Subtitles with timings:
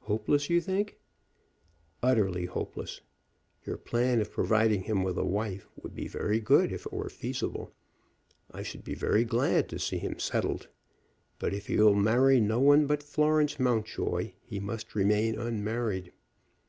[0.00, 0.98] "Hopeless, you think?"
[2.02, 3.02] "Utterly hopeless.
[3.64, 7.08] Your plan of providing him with a wife would be very good if it were
[7.08, 7.72] feasible.
[8.50, 10.66] I should be very glad to see him settled.
[11.38, 16.10] But if he will marry no one but Florence Mountjoy he must remain unmarried.